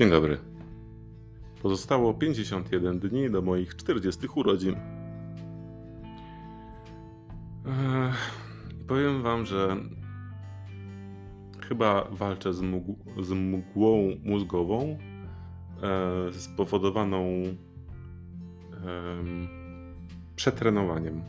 Dzień 0.00 0.10
dobry. 0.10 0.38
Pozostało 1.62 2.14
51 2.14 2.98
dni 2.98 3.30
do 3.30 3.42
moich 3.42 3.76
40 3.76 4.26
urodzin. 4.34 4.76
Powiem 8.88 9.22
Wam, 9.22 9.46
że 9.46 9.76
chyba 11.68 12.08
walczę 12.10 12.54
z, 12.54 12.60
mgł- 12.60 13.24
z 13.24 13.30
mgłą 13.32 14.16
mózgową 14.24 14.98
e, 15.82 16.32
spowodowaną 16.32 17.24
em, 18.86 19.48
przetrenowaniem. 20.36 21.22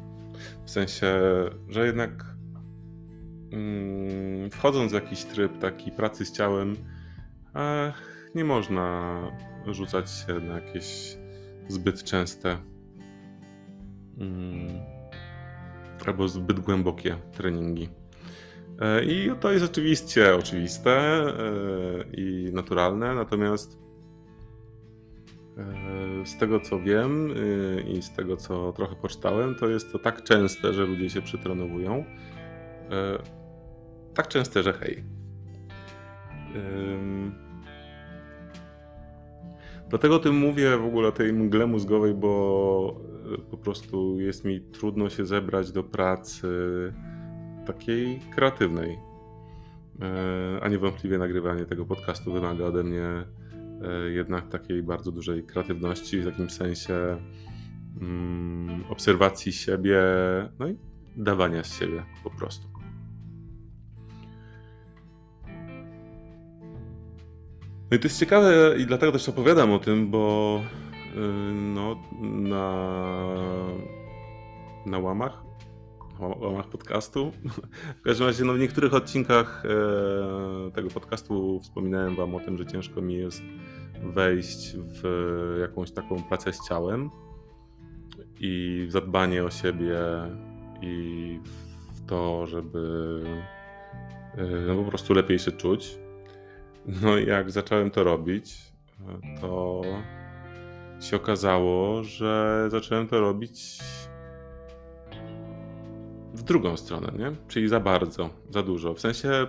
W 0.65 0.69
sensie, 0.69 1.21
że 1.69 1.85
jednak 1.85 2.25
mm, 3.51 4.49
wchodząc 4.49 4.91
w 4.91 4.95
jakiś 4.95 5.23
tryb 5.23 5.58
taki 5.58 5.91
pracy 5.91 6.25
z 6.25 6.31
ciałem, 6.31 6.75
e, 7.55 7.94
nie 8.35 8.45
można 8.45 9.21
rzucać 9.67 10.12
się 10.12 10.39
na 10.39 10.53
jakieś 10.59 11.17
zbyt 11.67 12.03
częste 12.03 12.58
mm, 14.20 14.67
albo 16.05 16.27
zbyt 16.27 16.59
głębokie 16.59 17.16
treningi. 17.31 17.89
E, 18.80 19.03
I 19.03 19.31
to 19.39 19.52
jest 19.52 19.66
oczywiście 19.66 20.36
oczywiste 20.36 20.91
e, 20.91 21.34
i 22.13 22.49
naturalne, 22.53 23.16
natomiast 23.16 23.80
e, 25.58 26.25
z 26.25 26.38
tego 26.38 26.59
co 26.59 26.80
wiem 26.80 27.34
i 27.88 28.02
z 28.02 28.16
tego 28.16 28.38
co 28.38 28.73
trochę 28.73 28.95
poczytałem, 28.95 29.55
to 29.55 29.67
jest 29.67 29.91
to 29.91 30.00
tak 30.00 30.23
częste, 30.23 30.73
że 30.73 30.86
ludzie 30.86 31.09
się 31.09 31.22
przetrenowują. 31.22 32.05
E, 32.91 33.41
Tak 34.13 34.27
częste, 34.27 34.63
że 34.63 34.73
hej. 34.73 35.03
Dlatego 39.92 40.16
o 40.16 40.20
tym 40.20 40.36
mówię 40.36 40.78
w 40.78 40.86
ogóle 40.86 41.08
o 41.08 41.11
tej 41.11 41.34
mgle 41.34 41.67
mózgowej, 41.67 42.14
bo 42.14 43.02
e, 43.34 43.38
po 43.38 43.58
prostu 43.58 44.20
jest 44.20 44.45
mi 44.45 44.61
trudno 44.61 45.09
się 45.09 45.25
zebrać 45.25 45.72
do 45.72 45.83
pracy 45.83 46.48
takiej 47.66 48.20
kreatywnej. 48.36 49.00
E, 50.02 50.64
A 50.64 50.70
niewątpliwie 50.70 51.17
nagrywanie 51.17 51.66
tego 51.66 51.86
podcastu 51.86 52.33
wymaga 52.33 52.66
ode 52.66 52.83
mnie 52.83 53.03
e, 53.03 53.25
jednak 54.09 54.50
takiej 54.50 54.83
bardzo 54.83 55.11
dużej 55.11 55.44
kreatywności, 55.44 56.22
w 56.22 56.26
takim 56.26 56.50
sensie 56.50 57.17
mm, 58.02 58.83
obserwacji 58.89 59.52
siebie, 59.52 60.02
no 60.59 60.67
i 60.67 60.78
dawania 61.17 61.64
z 61.64 61.80
siebie 61.80 62.03
po 62.23 62.30
prostu. 62.30 62.70
No 67.92 67.97
i 67.97 68.00
to 68.00 68.06
jest 68.06 68.20
ciekawe 68.20 68.75
i 68.78 68.86
dlatego 68.86 69.11
też 69.11 69.30
opowiadam 69.30 69.72
o 69.72 69.80
tym, 69.80 70.11
bo 70.11 70.61
y, 71.16 71.20
no, 71.53 72.00
na, 72.22 72.88
na 74.86 75.00
łamach, 75.00 75.44
łamach 76.20 76.67
podcastu, 76.67 77.31
w 78.00 78.02
każdym 78.02 78.28
razie 78.28 78.44
no, 78.45 78.53
w 78.53 78.59
niektórych 78.59 78.94
odcinkach 78.94 79.64
e, 79.66 80.72
tego 80.72 80.89
podcastu 80.89 81.59
wspominałem 81.59 82.16
wam 82.16 82.36
o 82.36 82.39
tym, 82.39 82.58
że 82.58 82.66
ciężko 82.66 83.02
mi 83.02 83.16
jest 83.16 83.44
wejść 84.03 84.76
w 84.78 85.58
jakąś 85.61 85.92
taką 85.92 86.23
pracę 86.23 86.53
z 86.53 86.67
ciałem 86.67 87.09
i 88.39 88.86
w 88.88 88.92
zadbanie 88.92 89.44
o 89.44 89.50
siebie 89.50 89.98
i 90.81 91.39
w 91.94 92.05
to, 92.05 92.48
żeby 92.48 93.23
e, 94.38 94.45
no, 94.67 94.76
po 94.76 94.83
prostu 94.83 95.14
lepiej 95.14 95.39
się 95.39 95.52
czuć. 95.52 95.98
No 96.85 97.17
i 97.17 97.27
jak 97.27 97.51
zacząłem 97.51 97.91
to 97.91 98.03
robić, 98.03 98.57
to 99.41 99.81
się 100.99 101.15
okazało, 101.15 102.03
że 102.03 102.65
zacząłem 102.71 103.08
to 103.08 103.19
robić 103.19 103.80
w 106.33 106.43
drugą 106.43 106.77
stronę, 106.77 107.11
nie? 107.17 107.31
Czyli 107.47 107.67
za 107.70 107.80
bardzo, 107.80 108.30
za 108.49 108.64
dużo. 108.64 108.93
W 108.93 108.99
sensie, 108.99 109.47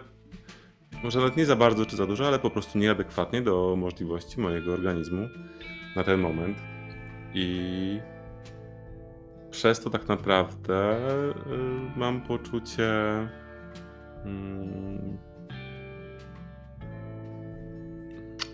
może 1.04 1.18
nawet 1.18 1.36
nie 1.36 1.46
za 1.46 1.56
bardzo 1.56 1.86
czy 1.86 1.96
za 1.96 2.06
dużo, 2.06 2.26
ale 2.26 2.38
po 2.38 2.50
prostu 2.50 2.78
nieadekwatnie 2.78 3.42
do 3.42 3.76
możliwości 3.76 4.40
mojego 4.40 4.72
organizmu 4.72 5.28
na 5.96 6.04
ten 6.04 6.20
moment. 6.20 6.58
I 7.34 8.00
przez 9.50 9.80
to 9.80 9.90
tak 9.90 10.08
naprawdę 10.08 10.96
y, 10.96 11.98
mam 11.98 12.20
poczucie. 12.20 12.92
mm, 14.24 15.31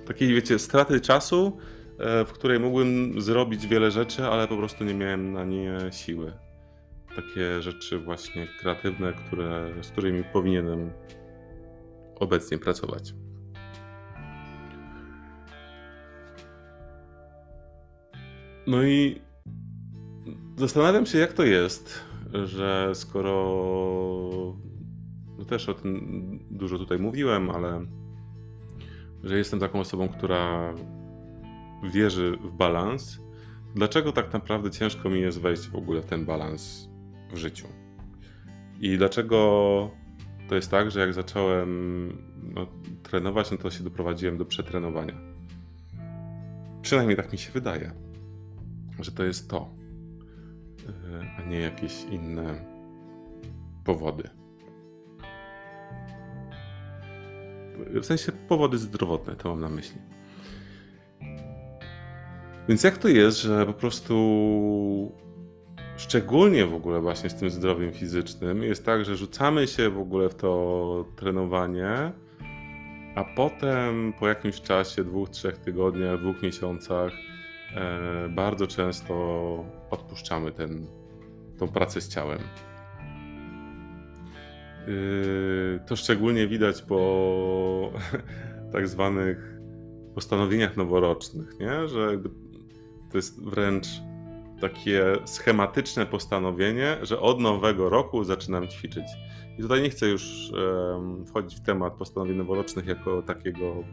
takiej, 0.09 0.35
wiecie, 0.35 0.59
straty 0.59 1.01
czasu, 1.01 1.59
e, 1.99 2.25
w 2.25 2.33
której 2.33 2.61
mógłbym 2.61 3.21
zrobić 3.21 3.67
wiele 3.67 3.91
rzeczy, 3.91 4.25
ale 4.25 4.49
po 4.49 4.57
prostu 4.57 4.85
nie 4.85 4.95
miałem 4.95 5.33
na 5.33 5.45
nie 5.45 5.79
siły. 5.91 6.33
Takie 7.17 7.63
rzeczy 7.63 7.99
właśnie 7.99 8.49
kreatywne, 8.61 9.13
które, 9.13 9.75
z 9.83 9.89
którymi 9.89 10.25
powinienem 10.33 10.91
obecnie 12.17 12.59
pracować. 12.59 13.15
No 18.67 18.83
i 18.83 19.21
zastanawiam 20.57 21.07
się, 21.07 21.19
jak 21.19 21.33
to 21.33 21.45
jest, 21.45 22.05
że 22.45 22.91
skoro 22.95 23.35
no 25.39 25.45
też 25.45 25.69
o 25.69 25.75
tym 25.75 26.39
dużo 26.51 26.79
tutaj 26.79 26.99
mówiłem, 26.99 27.51
ale 27.51 27.87
że 29.25 29.39
jestem 29.39 29.61
taką 29.61 29.81
osobą, 29.81 30.09
która 30.09 30.75
wierzy 31.83 32.39
w 32.45 32.53
balans, 32.53 33.21
dlaczego 33.75 34.13
tak 34.13 34.33
naprawdę 34.33 34.71
ciężko 34.71 35.11
mi 35.11 35.21
jest 35.21 35.41
wejść 35.41 35.69
w 35.69 35.77
ogóle 35.77 36.03
w 36.03 36.07
ten 36.07 36.25
balans 36.25 36.89
w 37.33 37.37
życiu? 37.37 37.67
I 38.81 38.99
dlaczego 38.99 39.91
to 40.49 40.55
jest 40.55 40.71
tak, 40.71 40.91
że 40.91 41.01
jak 41.01 41.15
zacząłem 41.15 42.09
no, 42.55 42.67
trenować, 43.03 43.51
no 43.51 43.57
to 43.57 43.71
się 43.71 43.85
doprowadziłem 43.85 44.39
do 44.39 44.45
przetrenowania? 44.45 45.15
Przynajmniej 46.83 47.17
tak 47.17 47.33
mi 47.33 47.39
się 47.39 47.53
wydaje, 47.53 47.93
że 49.01 49.13
to 49.13 49.25
jest 49.25 49.51
to, 49.51 49.71
yy, 50.87 51.31
a 51.39 51.43
nie 51.43 51.61
jakieś 51.61 52.05
inne 52.05 52.65
powody. 53.85 54.31
W 57.95 58.05
sensie 58.05 58.33
powody 58.33 58.79
zdrowotne, 58.79 59.37
to 59.37 59.49
mam 59.49 59.61
na 59.61 59.69
myśli. 59.69 60.01
Więc 62.69 62.83
jak 62.83 62.99
to 62.99 63.09
jest, 63.09 63.43
że 63.43 63.67
po 63.67 63.73
prostu 63.73 65.13
szczególnie 65.97 66.67
w 66.67 66.75
ogóle 66.75 67.01
właśnie 67.01 67.31
z 67.31 67.35
tym 67.35 67.51
zdrowiem 67.51 67.93
fizycznym 67.93 68.63
jest 68.63 68.85
tak, 68.85 69.05
że 69.05 69.17
rzucamy 69.17 69.67
się 69.67 69.91
w 69.91 69.99
ogóle 69.99 70.29
w 70.29 70.35
to 70.35 71.05
trenowanie, 71.17 72.13
a 73.15 73.25
potem 73.37 74.13
po 74.21 74.29
jakimś 74.29 74.61
czasie, 74.61 75.05
dwóch, 75.05 75.31
trzech 75.31 75.59
tygodniach, 75.59 76.21
dwóch 76.21 76.43
miesiącach 76.43 77.13
e, 77.75 78.29
bardzo 78.29 78.67
często 78.67 79.15
odpuszczamy 79.91 80.53
ten, 80.53 80.87
tą 81.59 81.69
pracę 81.69 82.01
z 82.01 82.09
ciałem. 82.09 82.39
Yy, 84.89 85.81
To 85.87 85.97
szczególnie 85.97 86.49
widać 86.49 86.83
po 86.83 87.93
tak 88.73 88.89
zwanych 88.89 89.59
postanowieniach 90.15 90.77
noworocznych, 90.77 91.59
nie? 91.61 91.89
że 91.89 92.01
jakby 92.01 92.31
to 93.11 93.19
jest 93.19 93.43
wręcz 93.45 93.87
takie 94.61 95.03
schematyczne 95.25 96.07
postanowienie, 96.07 96.97
że 97.03 97.21
od 97.21 97.41
nowego 97.41 97.89
roku 97.89 98.25
zaczynam 98.25 98.69
ćwiczyć. 98.69 99.05
I 99.59 99.63
tutaj 99.63 99.83
nie 99.83 99.91
chcę 99.91 100.09
już 100.09 100.53
wchodzić 101.27 101.61
w 101.61 101.63
temat 101.63 101.93
postanowień 101.93 102.37
noworocznych 102.37 102.87
jako 102.87 103.23
takiego 103.23 103.85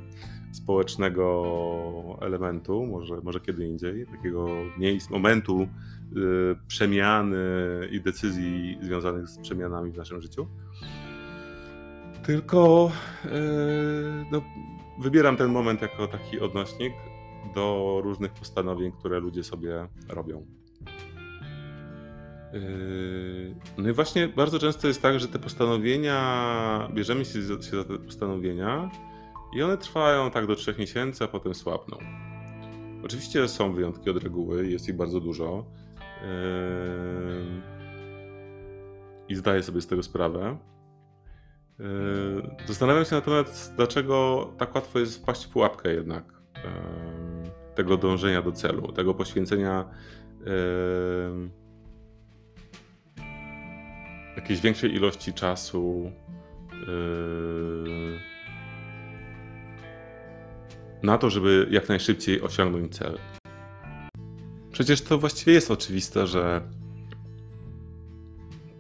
społecznego 0.56 2.18
elementu, 2.22 2.86
może, 2.86 3.22
może 3.24 3.40
kiedy 3.40 3.68
indziej, 3.68 4.08
takiego 4.08 4.48
miejsc, 4.78 5.10
momentu 5.10 5.62
y, 5.62 5.68
przemiany 6.68 7.38
i 7.92 8.02
decyzji 8.02 8.78
związanych 8.82 9.28
z 9.28 9.38
przemianami 9.38 9.92
w 9.92 9.98
naszym 9.98 10.22
życiu. 10.22 10.48
Tylko 12.26 12.92
y, 13.26 13.30
no, 14.32 14.42
wybieram 15.00 15.38
ten 15.38 15.52
moment 15.52 15.82
jako 15.82 16.08
taki 16.08 16.40
odnośnik 16.40 16.94
do 17.56 18.00
różnych 18.04 18.34
postanowień, 18.34 18.92
które 18.92 19.20
ludzie 19.20 19.44
sobie 19.44 19.88
robią. 20.10 20.46
Yy, 22.54 23.56
No 23.78 23.90
i 23.90 23.94
właśnie 23.94 24.28
bardzo 24.28 24.60
często 24.60 24.88
jest 24.88 25.02
tak, 25.02 25.20
że 25.20 25.28
te 25.28 25.40
postanowienia, 25.40 26.90
bierzemy 26.94 27.26
się 27.26 27.42
za, 27.42 27.62
się 27.62 27.78
za 27.78 27.84
te 27.84 27.98
postanowienia 27.98 28.90
i 29.56 29.64
one 29.64 29.78
trwają 29.78 30.32
tak 30.32 30.48
do 30.48 30.56
trzech 30.56 30.78
miesięcy, 30.78 31.24
a 31.24 31.28
potem 31.28 31.56
słabną. 31.56 31.98
Oczywiście 33.04 33.48
są 33.48 33.74
wyjątki 33.74 34.10
od 34.10 34.24
reguły, 34.24 34.68
jest 34.68 34.90
ich 34.90 34.96
bardzo 34.96 35.20
dużo. 35.20 35.66
Yy, 35.98 36.28
I 39.30 39.36
zdaję 39.36 39.64
sobie 39.64 39.82
z 39.82 39.88
tego 39.88 40.04
sprawę. 40.04 40.58
Yy, 41.80 41.86
Zastanawiam 42.66 43.06
się 43.06 43.16
natomiast, 43.16 43.76
dlaczego 43.76 44.50
tak 44.58 44.76
łatwo 44.76 45.00
jest 45.00 45.18
wpaść 45.18 45.46
w 45.46 45.50
pułapkę 45.50 45.94
jednak 45.94 46.36
tego 47.76 47.98
dążenia 47.98 48.42
do 48.42 48.52
celu, 48.52 48.92
tego 48.92 49.14
poświęcenia 49.14 49.86
jakiejś 54.36 54.62
większej 54.62 54.96
ilości 54.96 55.34
czasu 55.34 56.12
na 61.06 61.18
to, 61.18 61.30
żeby 61.30 61.68
jak 61.72 61.90
najszybciej 61.90 62.42
osiągnąć 62.42 62.98
cel. 62.98 63.18
Przecież 64.72 65.02
to 65.02 65.18
właściwie 65.18 65.54
jest 65.54 65.72
oczywiste, 65.72 66.28
że 66.28 66.62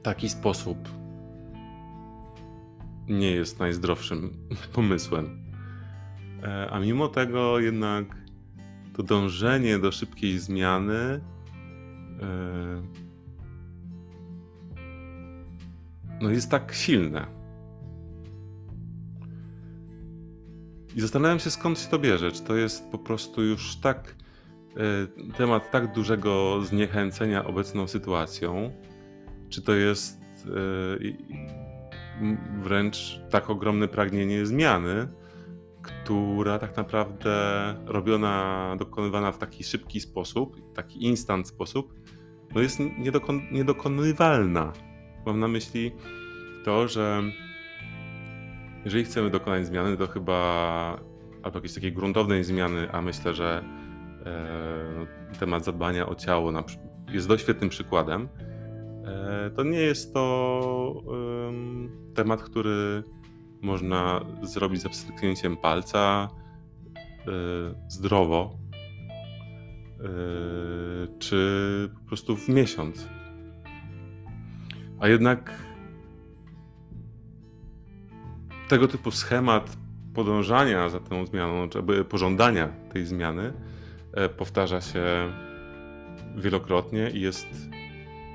taki 0.04 0.30
sposób 0.30 0.78
nie 3.08 3.32
jest 3.32 3.60
najzdrowszym 3.60 4.38
pomysłem. 4.74 5.46
E, 6.44 6.70
a 6.70 6.80
mimo 6.80 7.08
tego 7.08 7.60
jednak 7.60 8.06
to 8.96 9.04
dążenie 9.04 9.80
do 9.80 9.92
szybkiej 9.92 10.40
zmiany 10.40 10.96
e, 10.96 11.22
no 16.22 16.30
jest 16.30 16.52
tak 16.52 16.74
silne. 16.74 17.45
I 20.96 21.02
zastanawiam 21.02 21.40
się, 21.40 21.50
skąd 21.50 21.80
się 21.80 21.90
to 21.90 22.00
bierze. 22.00 22.32
Czy 22.32 22.44
to 22.44 22.56
jest 22.56 22.92
po 22.92 22.98
prostu 22.98 23.44
już 23.44 23.76
tak 23.76 24.16
e, 24.78 25.34
temat 25.38 25.72
tak 25.72 25.94
dużego 25.94 26.62
zniechęcenia 26.62 27.46
obecną 27.46 27.88
sytuacją, 27.88 28.72
czy 29.50 29.62
to 29.62 29.74
jest 29.74 30.26
wręcz 32.58 33.22
tak 33.30 33.50
ogromne 33.50 33.88
pragnienie 33.88 34.46
zmiany, 34.46 35.08
która 35.82 36.60
tak 36.60 36.78
naprawdę 36.78 37.36
robiona, 37.86 38.76
dokonywana 38.80 39.32
w 39.32 39.38
taki 39.38 39.64
szybki 39.64 40.00
sposób, 40.00 40.74
taki 40.74 41.06
instant 41.06 41.48
sposób, 41.48 41.94
no 42.56 42.62
jest 42.62 42.80
niedokon 42.98 43.42
niedokonywalna. 43.52 44.74
Mam 45.26 45.40
na 45.40 45.48
myśli 45.48 45.92
to, 46.66 46.88
że 46.88 47.24
jeżeli 48.86 49.04
chcemy 49.04 49.30
dokonać 49.30 49.66
zmiany, 49.66 49.98
to 49.98 50.08
chyba 50.08 51.00
albo 51.44 51.58
jakiejś 51.58 51.74
takiej 51.74 51.94
gruntownej 51.94 52.44
zmiany, 52.44 52.92
a 52.92 53.02
myślę, 53.02 53.34
że 53.34 53.64
e, 54.26 55.38
temat 55.40 55.66
zadbania 55.66 56.10
o 56.10 56.16
ciało 56.16 56.52
jest 57.12 57.28
dość 57.28 57.44
świetnym 57.44 57.70
przykładem, 57.70 58.30
e, 59.06 59.50
to 59.50 59.64
nie 59.64 59.80
jest 59.80 60.14
to 60.14 61.04
e, 61.08 62.14
temat, 62.14 62.44
który 62.44 63.04
można 63.62 64.26
zrobić 64.42 64.82
za 64.82 64.90
pstryknięciem 64.90 65.58
palca 65.58 66.30
yy, 67.28 67.76
zdrowo, 67.88 68.58
yy, 70.00 71.20
czy 71.20 71.90
po 71.94 72.08
prostu 72.08 72.36
w 72.36 72.50
miesiąc. 72.50 73.08
A 75.00 75.08
jednak 75.08 75.52
tego 78.68 78.88
typu 78.88 79.12
schemat 79.12 79.78
podążania 80.14 80.90
za 80.90 81.00
tą 81.00 81.26
zmianą, 81.26 81.70
czy 81.70 81.84
pożądania 82.10 82.68
tej 82.94 83.06
zmiany 83.06 83.54
e, 84.14 84.30
powtarza 84.30 84.82
się 84.82 85.04
wielokrotnie 86.36 87.10
i 87.10 87.22
jest 87.22 87.48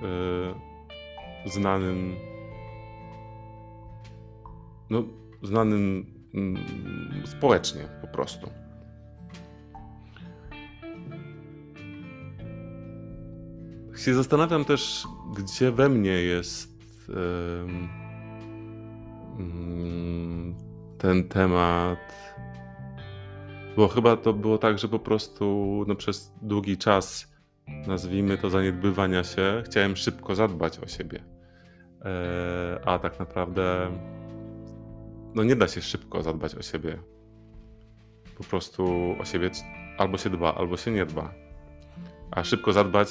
yy, 0.03 1.51
znanym 1.51 2.17
no, 4.91 5.05
znanym 5.43 6.07
mm, 6.35 6.65
społecznie 7.27 7.83
po 8.01 8.07
prostu. 8.07 8.51
Się 13.97 14.15
zastanawiam 14.15 14.65
też, 14.65 15.07
gdzie 15.37 15.73
we 15.73 15.89
mnie 15.89 16.11
jest 16.13 16.71
mm, 17.09 18.00
ten 20.99 21.29
temat. 21.29 22.35
Bo 23.77 23.89
chyba 23.89 24.17
to 24.17 24.33
było 24.33 24.59
tak, 24.59 24.79
że 24.79 24.89
po 24.89 24.99
prostu 24.99 25.45
no, 25.89 25.95
przez 25.95 26.35
długi 26.43 26.79
czas, 26.79 27.33
nazwijmy 27.87 28.39
to 28.39 28.51
zaniedbywania 28.51 29.25
się, 29.25 29.63
chciałem 29.67 29.97
szybko 29.97 30.35
zadbać 30.35 30.79
o 30.79 30.87
siebie. 30.87 31.25
E, 32.05 32.81
a 32.85 32.99
tak 32.99 33.19
naprawdę 33.19 33.91
no 35.35 35.45
nie 35.45 35.57
da 35.57 35.69
się 35.69 35.81
szybko 35.81 36.23
zadbać 36.23 36.55
o 36.55 36.63
siebie. 36.63 36.99
Po 38.39 38.45
prostu 38.45 39.15
o 39.21 39.25
siebie 39.25 39.51
albo 39.99 40.19
się 40.19 40.31
dba, 40.31 40.55
albo 40.55 40.77
się 40.77 40.91
nie 40.91 41.07
dba. 41.07 41.35
A 42.31 42.45
szybko 42.45 42.73
zadbać, 42.73 43.09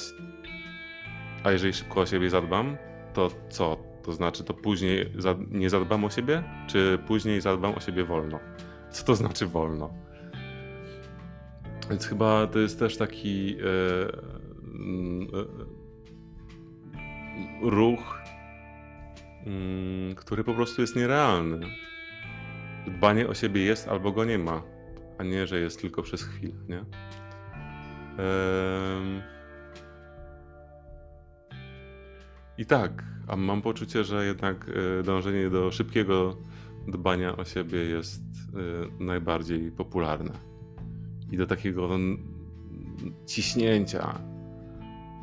a 1.44 1.52
jeżeli 1.52 1.72
szybko 1.72 2.00
o 2.00 2.06
siebie 2.06 2.30
zadbam, 2.30 2.76
to 3.14 3.30
co? 3.48 3.89
To 4.10 4.14
znaczy, 4.14 4.44
to 4.44 4.54
później 4.54 5.12
nie 5.50 5.70
zadbam 5.70 6.04
o 6.04 6.10
siebie, 6.10 6.42
czy 6.66 6.98
później 7.06 7.40
zadbam 7.40 7.74
o 7.74 7.80
siebie 7.80 8.04
wolno? 8.04 8.40
Co 8.90 9.04
to 9.04 9.14
znaczy 9.14 9.46
wolno? 9.46 9.94
Więc 11.90 12.06
chyba 12.06 12.46
to 12.46 12.58
jest 12.58 12.78
też 12.78 12.96
taki 12.96 13.56
e, 13.56 13.62
e, 13.62 14.10
ruch, 17.62 18.18
mm, 19.46 20.14
który 20.14 20.44
po 20.44 20.54
prostu 20.54 20.80
jest 20.80 20.96
nierealny 20.96 21.66
dbanie 22.86 23.28
o 23.28 23.34
siebie 23.34 23.64
jest 23.64 23.88
albo 23.88 24.12
go 24.12 24.24
nie 24.24 24.38
ma, 24.38 24.62
a 25.18 25.22
nie, 25.24 25.46
że 25.46 25.60
jest 25.60 25.80
tylko 25.80 26.02
przez 26.02 26.22
chwilę, 26.22 26.54
nie? 26.68 26.84
Ehm... 28.18 29.39
I 32.60 32.66
tak, 32.66 33.04
a 33.26 33.36
mam 33.36 33.62
poczucie, 33.62 34.04
że 34.04 34.26
jednak 34.26 34.70
e, 35.00 35.02
dążenie 35.02 35.50
do 35.50 35.70
szybkiego 35.70 36.36
dbania 36.88 37.36
o 37.36 37.44
siebie 37.44 37.78
jest 37.78 38.22
e, 38.22 39.04
najbardziej 39.04 39.70
popularne. 39.70 40.32
I 41.30 41.36
do 41.36 41.46
takiego 41.46 41.88
ciśnięcia. 43.26 44.20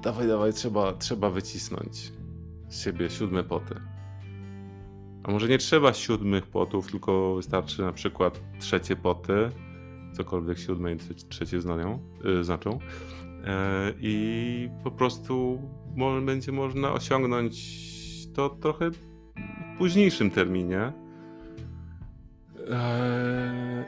Dawaj, 0.03 0.27
dawaj, 0.27 0.53
trzeba, 0.53 0.93
trzeba 0.93 1.29
wycisnąć 1.29 2.13
z 2.69 2.83
siebie 2.83 3.09
siódme 3.09 3.43
poty. 3.43 3.75
A 5.23 5.31
może 5.31 5.47
nie 5.47 5.57
trzeba 5.57 5.93
siódmych 5.93 6.47
potów, 6.47 6.91
tylko 6.91 7.35
wystarczy 7.35 7.81
na 7.81 7.91
przykład 7.91 8.41
trzecie 8.59 8.95
poty, 8.95 9.49
cokolwiek 10.13 10.59
siódme 10.59 10.93
i 10.93 10.97
trzecie 11.29 11.61
znają, 11.61 11.99
yy, 12.23 12.43
znaczą. 12.43 12.79
I 13.99 14.69
po 14.83 14.91
prostu 14.91 15.61
będzie 16.25 16.51
można 16.51 16.93
osiągnąć 16.93 17.55
to 18.35 18.49
trochę 18.49 18.91
w 18.91 18.97
późniejszym 19.77 20.31
terminie 20.31 20.91
yy, 22.55 22.65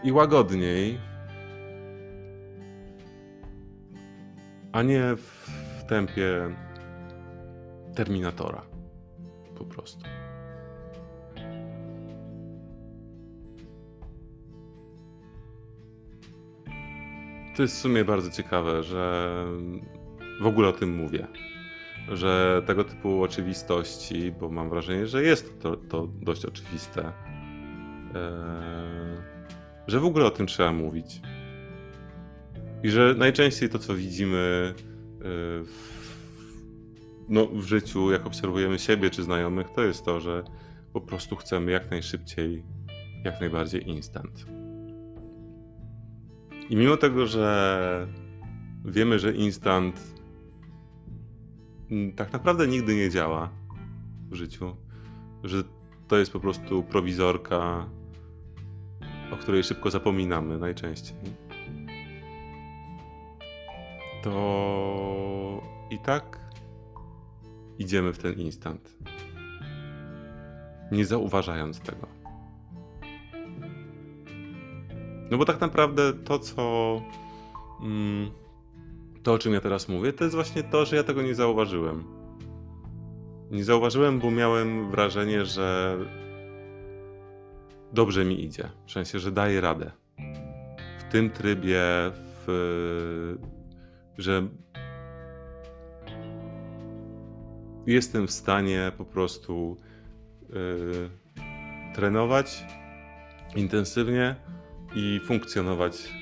i 0.03 0.11
łagodniej, 0.11 0.99
a 4.71 4.81
nie 4.81 5.15
w 5.15 5.49
tempie 5.87 6.55
Terminatora. 7.95 8.61
Po 9.57 9.65
prostu. 9.65 10.03
To 17.55 17.61
jest 17.61 17.75
w 17.75 17.79
sumie 17.79 18.05
bardzo 18.05 18.31
ciekawe, 18.31 18.83
że 18.83 19.45
w 20.41 20.45
ogóle 20.45 20.67
o 20.67 20.71
tym 20.71 20.95
mówię. 20.95 21.27
Że 22.13 22.61
tego 22.65 22.83
typu 22.83 23.23
oczywistości, 23.23 24.31
bo 24.31 24.49
mam 24.49 24.69
wrażenie, 24.69 25.07
że 25.07 25.23
jest 25.23 25.59
to, 25.59 25.75
to 25.75 26.07
dość 26.21 26.45
oczywiste, 26.45 27.11
e, 28.15 29.23
że 29.87 29.99
w 29.99 30.05
ogóle 30.05 30.25
o 30.25 30.31
tym 30.31 30.47
trzeba 30.47 30.71
mówić. 30.71 31.21
I 32.83 32.89
że 32.89 33.15
najczęściej 33.17 33.69
to, 33.69 33.79
co 33.79 33.95
widzimy 33.95 34.73
e, 34.75 35.23
w, 35.63 35.99
no, 37.29 37.47
w 37.47 37.65
życiu, 37.65 38.11
jak 38.11 38.25
obserwujemy 38.25 38.79
siebie 38.79 39.09
czy 39.09 39.23
znajomych, 39.23 39.69
to 39.69 39.83
jest 39.83 40.05
to, 40.05 40.19
że 40.19 40.43
po 40.93 41.01
prostu 41.01 41.35
chcemy 41.35 41.71
jak 41.71 41.91
najszybciej, 41.91 42.63
jak 43.23 43.41
najbardziej 43.41 43.89
instant. 43.89 44.45
I 46.69 46.75
mimo 46.75 46.97
tego, 46.97 47.27
że 47.27 48.07
wiemy, 48.85 49.19
że 49.19 49.33
instant 49.33 50.18
tak 52.15 52.33
naprawdę 52.33 52.67
nigdy 52.67 52.95
nie 52.95 53.09
działa 53.09 53.49
w 54.29 54.35
życiu, 54.35 54.75
że 55.43 55.63
to 56.07 56.17
jest 56.17 56.33
po 56.33 56.39
prostu 56.39 56.83
prowizorka, 56.83 57.89
o 59.31 59.37
której 59.37 59.63
szybko 59.63 59.91
zapominamy 59.91 60.57
najczęściej, 60.57 61.17
to 64.23 65.61
i 65.89 65.99
tak 65.99 66.39
idziemy 67.79 68.13
w 68.13 68.17
ten 68.17 68.33
instant, 68.33 68.97
nie 70.91 71.05
zauważając 71.05 71.79
tego. 71.79 72.07
No 75.31 75.37
bo 75.37 75.45
tak 75.45 75.61
naprawdę 75.61 76.13
to, 76.13 76.39
co. 76.39 77.01
Mm, 77.81 78.31
to, 79.23 79.33
o 79.33 79.39
czym 79.39 79.53
ja 79.53 79.61
teraz 79.61 79.89
mówię, 79.89 80.13
to 80.13 80.23
jest 80.23 80.35
właśnie 80.35 80.63
to, 80.63 80.85
że 80.85 80.95
ja 80.95 81.03
tego 81.03 81.21
nie 81.21 81.35
zauważyłem. 81.35 82.03
Nie 83.51 83.63
zauważyłem, 83.63 84.19
bo 84.19 84.31
miałem 84.31 84.91
wrażenie, 84.91 85.45
że 85.45 85.97
dobrze 87.93 88.25
mi 88.25 88.43
idzie. 88.43 88.69
W 88.85 88.91
sensie, 88.91 89.19
że 89.19 89.31
daję 89.31 89.61
radę. 89.61 89.91
W 90.99 91.11
tym 91.11 91.29
trybie, 91.29 91.81
w, 92.45 93.35
że 94.17 94.47
jestem 97.87 98.27
w 98.27 98.31
stanie 98.31 98.91
po 98.97 99.05
prostu 99.05 99.77
yy, 100.49 101.09
trenować 101.95 102.65
intensywnie 103.55 104.35
i 104.95 105.21
funkcjonować 105.25 106.13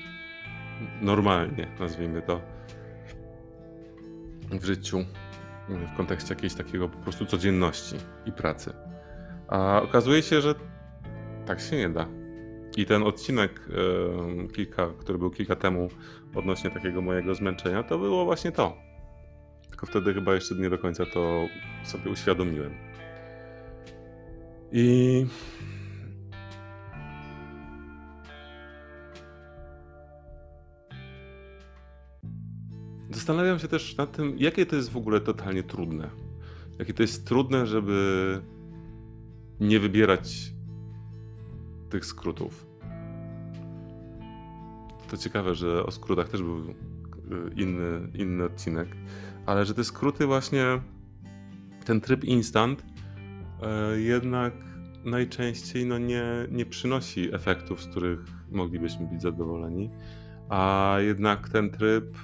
normalnie, 1.00 1.66
nazwijmy 1.80 2.22
to, 2.22 2.40
w 4.50 4.64
życiu, 4.64 5.04
w 5.68 5.96
kontekście 5.96 6.34
jakiejś 6.34 6.54
takiego 6.54 6.88
po 6.88 6.98
prostu 6.98 7.26
codzienności 7.26 7.96
i 8.26 8.32
pracy. 8.32 8.72
A 9.48 9.82
okazuje 9.82 10.22
się, 10.22 10.40
że 10.40 10.54
tak 11.46 11.60
się 11.60 11.76
nie 11.76 11.88
da. 11.88 12.06
I 12.76 12.86
ten 12.86 13.02
odcinek, 13.02 13.60
yy, 14.38 14.48
kilka, 14.48 14.86
który 14.98 15.18
był 15.18 15.30
kilka 15.30 15.56
temu 15.56 15.88
odnośnie 16.34 16.70
takiego 16.70 17.02
mojego 17.02 17.34
zmęczenia, 17.34 17.82
to 17.82 17.98
było 17.98 18.24
właśnie 18.24 18.52
to. 18.52 18.76
Tylko 19.68 19.86
wtedy 19.86 20.14
chyba 20.14 20.34
jeszcze 20.34 20.54
nie 20.54 20.70
do 20.70 20.78
końca 20.78 21.06
to 21.06 21.46
sobie 21.84 22.10
uświadomiłem. 22.10 22.74
I 24.72 25.26
Zastanawiam 33.28 33.58
się 33.58 33.68
też 33.68 33.96
nad 33.96 34.12
tym, 34.12 34.34
jakie 34.38 34.66
to 34.66 34.76
jest 34.76 34.90
w 34.90 34.96
ogóle 34.96 35.20
totalnie 35.20 35.62
trudne. 35.62 36.10
Jakie 36.78 36.94
to 36.94 37.02
jest 37.02 37.26
trudne, 37.26 37.66
żeby 37.66 38.40
nie 39.60 39.80
wybierać 39.80 40.52
tych 41.90 42.04
skrótów. 42.04 42.66
To 45.10 45.16
ciekawe, 45.16 45.54
że 45.54 45.86
o 45.86 45.90
skrótach 45.90 46.28
też 46.28 46.42
był 46.42 46.58
y, 46.58 46.74
inny, 47.56 48.08
inny 48.14 48.44
odcinek, 48.44 48.88
ale 49.46 49.64
że 49.64 49.74
te 49.74 49.84
skróty 49.84 50.26
właśnie, 50.26 50.64
ten 51.84 52.00
tryb 52.00 52.24
instant 52.24 52.84
e, 53.62 54.00
jednak 54.00 54.52
najczęściej 55.04 55.86
no 55.86 55.98
nie, 55.98 56.24
nie 56.50 56.66
przynosi 56.66 57.34
efektów, 57.34 57.82
z 57.82 57.86
których 57.86 58.20
moglibyśmy 58.50 59.06
być 59.06 59.22
zadowoleni, 59.22 59.90
a 60.48 60.96
jednak 61.00 61.48
ten 61.48 61.70
tryb 61.70 62.16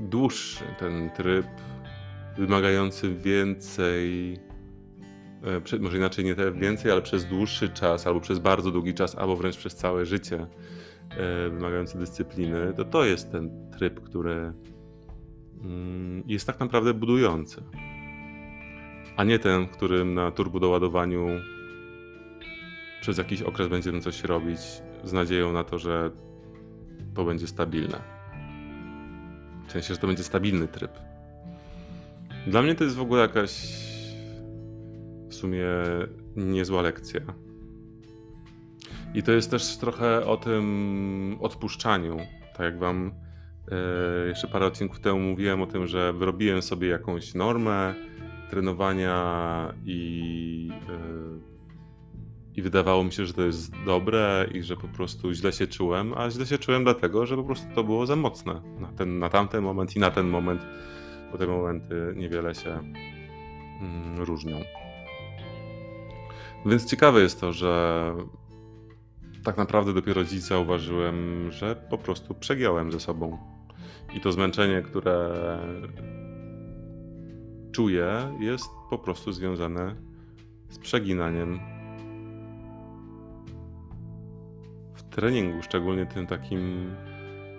dłuższy, 0.00 0.64
ten 0.78 1.10
tryb 1.10 1.46
wymagający 2.36 3.14
więcej, 3.14 4.32
e, 5.72 5.78
może 5.80 5.96
inaczej 5.96 6.24
nie 6.24 6.34
więcej, 6.54 6.92
ale 6.92 7.02
przez 7.02 7.24
dłuższy 7.26 7.68
czas, 7.68 8.06
albo 8.06 8.20
przez 8.20 8.38
bardzo 8.38 8.70
długi 8.70 8.94
czas, 8.94 9.18
albo 9.18 9.36
wręcz 9.36 9.56
przez 9.56 9.74
całe 9.74 10.06
życie, 10.06 10.46
e, 11.10 11.50
wymagający 11.50 11.98
dyscypliny, 11.98 12.72
to 12.76 12.84
to 12.84 13.04
jest 13.04 13.32
ten 13.32 13.70
tryb, 13.78 14.00
który 14.00 14.52
mm, 15.62 16.22
jest 16.26 16.46
tak 16.46 16.60
naprawdę 16.60 16.94
budujący. 16.94 17.62
A 19.16 19.24
nie 19.24 19.38
ten, 19.38 19.66
którym 19.66 20.14
na 20.14 20.30
turbodoładowaniu 20.30 21.26
przez 23.00 23.18
jakiś 23.18 23.42
okres 23.42 23.68
będziemy 23.68 24.00
coś 24.00 24.24
robić 24.24 24.60
z 25.04 25.12
nadzieją 25.12 25.52
na 25.52 25.64
to, 25.64 25.78
że 25.78 26.10
to 27.14 27.24
będzie 27.24 27.46
stabilne. 27.46 28.23
Sensie, 29.74 29.94
że 29.94 30.00
to 30.00 30.06
będzie 30.06 30.22
stabilny 30.22 30.68
tryb. 30.68 30.90
Dla 32.46 32.62
mnie 32.62 32.74
to 32.74 32.84
jest 32.84 32.96
w 32.96 33.00
ogóle 33.00 33.22
jakaś 33.22 33.50
w 35.28 35.34
sumie 35.34 35.66
niezła 36.36 36.82
lekcja. 36.82 37.20
I 39.14 39.22
to 39.22 39.32
jest 39.32 39.50
też 39.50 39.76
trochę 39.76 40.26
o 40.26 40.36
tym 40.36 41.36
odpuszczaniu. 41.40 42.16
Tak 42.52 42.60
jak 42.60 42.78
wam 42.78 43.12
e, 43.70 44.28
jeszcze 44.28 44.48
parę 44.48 44.66
odcinków 44.66 45.00
temu 45.00 45.20
mówiłem 45.20 45.62
o 45.62 45.66
tym, 45.66 45.86
że 45.86 46.12
wyrobiłem 46.12 46.62
sobie 46.62 46.88
jakąś 46.88 47.34
normę 47.34 47.94
trenowania 48.50 49.74
i 49.84 50.70
e, 50.88 51.53
i 52.56 52.62
wydawało 52.62 53.04
mi 53.04 53.12
się, 53.12 53.26
że 53.26 53.32
to 53.32 53.42
jest 53.42 53.72
dobre 53.86 54.46
i 54.54 54.62
że 54.62 54.76
po 54.76 54.88
prostu 54.88 55.32
źle 55.32 55.52
się 55.52 55.66
czułem, 55.66 56.14
a 56.16 56.30
źle 56.30 56.46
się 56.46 56.58
czułem 56.58 56.84
dlatego, 56.84 57.26
że 57.26 57.36
po 57.36 57.44
prostu 57.44 57.66
to 57.74 57.84
było 57.84 58.06
za 58.06 58.16
mocne 58.16 58.62
na, 58.80 58.88
ten, 58.88 59.18
na 59.18 59.28
tamten 59.28 59.62
moment 59.62 59.96
i 59.96 59.98
na 59.98 60.10
ten 60.10 60.28
moment, 60.28 60.62
bo 61.32 61.38
te 61.38 61.46
momenty 61.46 62.14
niewiele 62.16 62.54
się 62.54 62.70
mm, 62.70 64.18
różnią. 64.18 64.60
Więc 66.66 66.86
ciekawe 66.86 67.20
jest 67.20 67.40
to, 67.40 67.52
że 67.52 68.14
tak 69.44 69.56
naprawdę 69.56 69.92
dopiero 69.92 70.24
dziś 70.24 70.40
zauważyłem, 70.40 71.48
że 71.52 71.76
po 71.90 71.98
prostu 71.98 72.34
przegiąłem 72.34 72.92
ze 72.92 73.00
sobą. 73.00 73.38
I 74.14 74.20
to 74.20 74.32
zmęczenie, 74.32 74.82
które 74.82 75.30
czuję, 77.72 78.36
jest 78.40 78.66
po 78.90 78.98
prostu 78.98 79.32
związane 79.32 79.96
z 80.68 80.78
przeginaniem 80.78 81.73
treningu, 85.14 85.62
szczególnie 85.62 86.06
tym 86.06 86.26
takim 86.26 86.90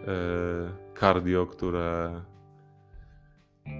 e, 0.07 0.99
cardio, 0.99 1.45
które 1.45 2.21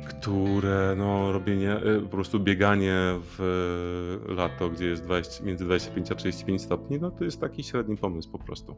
które 0.10 0.96
no 0.98 1.32
robienie, 1.32 1.72
e, 1.72 2.02
po 2.02 2.10
prostu 2.10 2.40
bieganie 2.40 2.96
w 3.38 4.26
lato, 4.28 4.70
gdzie 4.70 4.86
jest 4.86 5.04
20, 5.04 5.44
między 5.44 5.66
25 5.66 6.12
a 6.12 6.16
35 6.16 6.62
stopni, 6.62 7.00
no 7.00 7.12
to 7.12 7.24
jest 7.24 7.42
taki 7.42 7.64
średni 7.64 7.98
pomysł 7.98 8.32
po 8.32 8.40
prostu. 8.40 8.76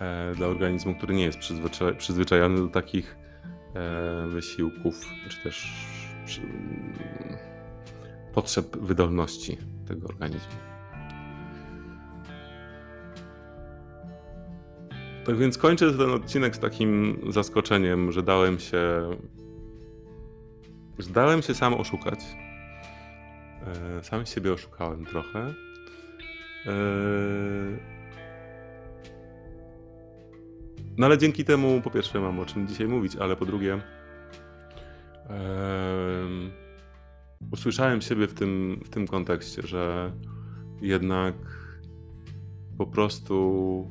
E, 0.00 0.34
dla 0.34 0.46
organizmu, 0.46 0.94
który 0.94 1.14
nie 1.14 1.24
jest 1.24 1.38
przyzwyczaj, 1.38 1.96
przyzwyczajony 1.96 2.56
do 2.56 2.68
takich 2.68 3.16
e, 3.74 4.28
wysiłków, 4.28 5.04
czy 5.28 5.42
też 5.42 5.86
przy, 6.26 6.40
potrzeb 8.34 8.76
wydolności 8.76 9.58
tego 9.88 10.08
organizmu. 10.08 10.73
Tak 15.24 15.36
więc 15.36 15.58
kończę 15.58 15.92
ten 15.92 16.10
odcinek 16.10 16.56
z 16.56 16.58
takim 16.58 17.20
zaskoczeniem, 17.28 18.12
że 18.12 18.22
dałem 18.22 18.58
się. 18.58 19.10
że 20.98 21.10
dałem 21.10 21.42
się 21.42 21.54
sam 21.54 21.74
oszukać. 21.74 22.20
E, 23.66 24.04
sam 24.04 24.26
siebie 24.26 24.52
oszukałem 24.52 25.04
trochę. 25.04 25.54
E, 26.66 26.74
no 30.96 31.06
ale 31.06 31.18
dzięki 31.18 31.44
temu, 31.44 31.80
po 31.80 31.90
pierwsze, 31.90 32.20
mam 32.20 32.40
o 32.40 32.46
czym 32.46 32.68
dzisiaj 32.68 32.88
mówić, 32.88 33.16
ale 33.16 33.36
po 33.36 33.46
drugie, 33.46 33.80
usłyszałem 37.52 38.00
siebie 38.00 38.26
w 38.26 38.34
tym, 38.34 38.80
w 38.84 38.88
tym 38.88 39.06
kontekście, 39.06 39.62
że 39.62 40.12
jednak 40.80 41.34
po 42.78 42.86
prostu 42.86 43.90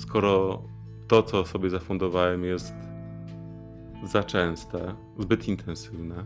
skoro 0.00 0.62
to, 1.08 1.22
co 1.22 1.44
sobie 1.44 1.70
zafundowałem, 1.70 2.44
jest 2.44 2.74
za 4.04 4.24
częste, 4.24 4.94
zbyt 5.18 5.48
intensywne, 5.48 6.24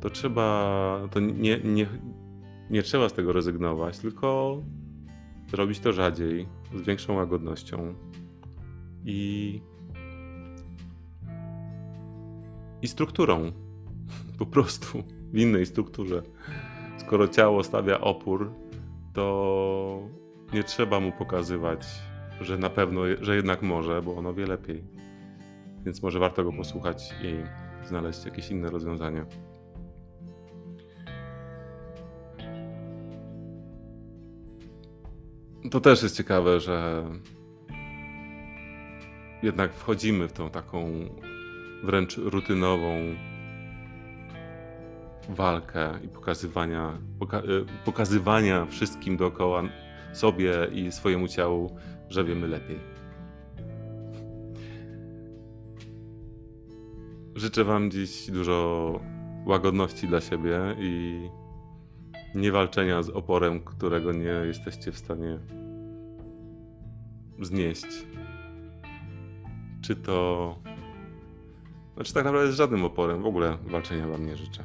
to 0.00 0.10
trzeba, 0.10 1.00
to 1.10 1.20
nie, 1.20 1.60
nie, 1.64 1.86
nie 2.70 2.82
trzeba 2.82 3.08
z 3.08 3.12
tego 3.12 3.32
rezygnować, 3.32 3.98
tylko 3.98 4.56
robić 5.52 5.80
to 5.80 5.92
rzadziej, 5.92 6.48
z 6.74 6.82
większą 6.82 7.14
łagodnością 7.14 7.94
i, 9.04 9.60
i 12.82 12.88
strukturą. 12.88 13.52
Po 14.38 14.46
prostu 14.46 15.02
w 15.32 15.38
innej 15.38 15.66
strukturze. 15.66 16.22
Skoro 16.98 17.28
ciało 17.28 17.64
stawia 17.64 18.00
opór, 18.00 18.52
to 19.12 20.08
nie 20.52 20.64
trzeba 20.64 21.00
mu 21.00 21.12
pokazywać 21.12 22.07
że 22.40 22.58
na 22.58 22.70
pewno, 22.70 23.00
że 23.20 23.36
jednak 23.36 23.62
może, 23.62 24.02
bo 24.02 24.16
ono 24.16 24.34
wie 24.34 24.46
lepiej. 24.46 24.84
Więc 25.84 26.02
może 26.02 26.18
warto 26.18 26.44
go 26.44 26.52
posłuchać 26.52 27.14
i 27.22 27.36
znaleźć 27.86 28.24
jakieś 28.24 28.50
inne 28.50 28.70
rozwiązania. 28.70 29.26
To 35.70 35.80
też 35.80 36.02
jest 36.02 36.16
ciekawe, 36.16 36.60
że 36.60 37.04
jednak 39.42 39.72
wchodzimy 39.72 40.28
w 40.28 40.32
tą 40.32 40.50
taką 40.50 40.90
wręcz 41.82 42.16
rutynową 42.16 42.88
walkę 45.28 45.90
i 46.04 46.08
pokazywania, 46.08 46.98
poka 47.18 47.38
y, 47.38 47.84
pokazywania 47.84 48.66
wszystkim 48.66 49.16
dookoła 49.16 49.62
sobie 50.12 50.52
i 50.72 50.92
swojemu 50.92 51.28
ciału, 51.28 51.76
że 52.10 52.24
wiemy 52.24 52.48
lepiej. 52.48 52.78
Życzę 57.34 57.64
Wam 57.64 57.90
dziś 57.90 58.30
dużo 58.30 59.00
łagodności 59.46 60.08
dla 60.08 60.20
siebie 60.20 60.60
i 60.78 61.20
nie 62.34 62.52
walczenia 62.52 63.02
z 63.02 63.10
oporem, 63.10 63.60
którego 63.60 64.12
nie 64.12 64.24
jesteście 64.46 64.92
w 64.92 64.98
stanie 64.98 65.38
znieść. 67.40 68.06
Czy 69.82 69.96
to. 69.96 70.58
Znaczy, 71.94 72.14
tak 72.14 72.24
naprawdę 72.24 72.52
z 72.52 72.56
żadnym 72.56 72.84
oporem 72.84 73.22
w 73.22 73.26
ogóle 73.26 73.58
walczenia 73.66 74.08
Wam 74.08 74.26
nie 74.26 74.36
życzę. 74.36 74.64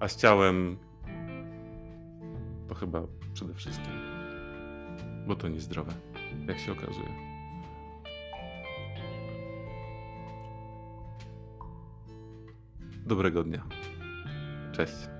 A 0.00 0.08
z 0.08 0.16
ciałem 0.16 0.76
to 2.68 2.74
chyba 2.74 3.02
przede 3.34 3.54
wszystkim. 3.54 4.09
Bo 5.30 5.36
to 5.36 5.48
niezdrowe, 5.48 5.92
jak 6.48 6.58
się 6.58 6.72
okazuje. 6.72 7.08
Dobrego 13.06 13.44
dnia. 13.44 13.66
Cześć. 14.72 15.19